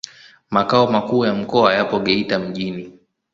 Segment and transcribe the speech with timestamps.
[0.49, 2.99] Makao makuu ya mkoa yapo Geita mjini.